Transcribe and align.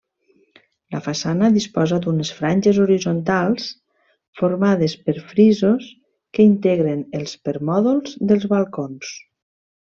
La 0.93 0.99
façana 1.07 1.49
disposa 1.57 1.99
d'unes 2.05 2.31
franges 2.37 2.79
horitzontals 2.85 3.67
formades 4.39 4.95
per 5.05 5.15
frisos 5.35 5.91
que 6.39 6.47
integren 6.53 7.05
els 7.21 7.37
permòdols 7.51 8.17
dels 8.33 8.51
balcons. 8.57 9.15